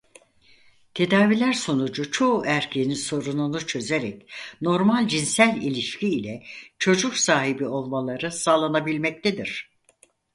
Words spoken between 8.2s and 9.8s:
sağlanabilmektedir.